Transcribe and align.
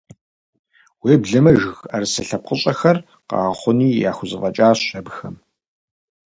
Уеблэмэ, 1.03 1.51
жыг 1.61 1.75
ӏэрысэ 1.89 2.21
лъэпкъыщӏэхэр 2.27 2.97
къагъэхъуни 3.27 3.87
яхузэфӏэкӏащ 4.09 4.79
абыхэм. 4.97 5.35